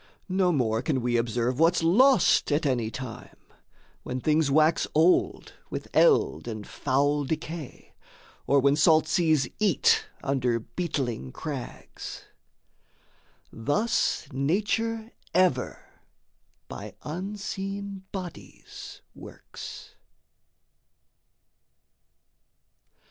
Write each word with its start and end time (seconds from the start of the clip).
No 0.29 0.51
more 0.51 0.81
Can 0.81 1.03
we 1.03 1.15
observe 1.15 1.59
what's 1.59 1.83
lost 1.83 2.51
at 2.51 2.65
any 2.65 2.89
time, 2.89 3.37
When 4.01 4.19
things 4.19 4.49
wax 4.49 4.87
old 4.95 5.53
with 5.69 5.87
eld 5.93 6.47
and 6.47 6.65
foul 6.65 7.23
decay, 7.23 7.93
Or 8.47 8.59
when 8.59 8.75
salt 8.75 9.07
seas 9.07 9.47
eat 9.59 10.05
under 10.23 10.59
beetling 10.61 11.31
crags. 11.33 12.23
Thus 13.53 14.27
Nature 14.33 15.11
ever 15.35 15.85
by 16.67 16.95
unseen 17.03 18.03
bodies 18.11 19.01
works. 19.13 19.93